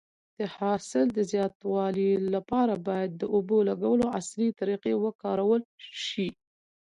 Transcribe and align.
د 0.37 0.39
حاصل 0.55 1.05
د 1.13 1.19
زیاتوالي 1.31 2.11
لپاره 2.35 2.73
باید 2.87 3.11
د 3.21 3.23
اوبو 3.35 3.57
لګولو 3.69 4.05
عصري 4.17 4.47
طریقې 4.59 4.93
وکارول 5.03 5.61
شي. 6.05 6.27